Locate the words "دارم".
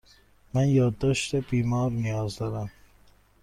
2.37-2.71